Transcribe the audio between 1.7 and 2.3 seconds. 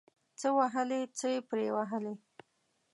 وهلي.